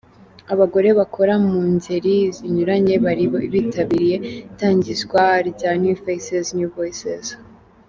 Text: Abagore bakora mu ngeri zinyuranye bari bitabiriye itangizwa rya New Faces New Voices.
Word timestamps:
Abagore 0.53 0.89
bakora 0.99 1.33
mu 1.47 1.59
ngeri 1.73 2.15
zinyuranye 2.35 2.95
bari 3.05 3.23
bitabiriye 3.53 4.15
itangizwa 4.51 5.21
rya 5.49 5.71
New 5.81 5.97
Faces 6.03 6.45
New 6.57 6.69
Voices. 6.79 7.25